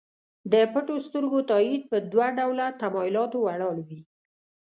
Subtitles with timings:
[0.51, 4.01] د پټو سترګو تایید په دوه ډوله تمایلاتو ولاړ وي.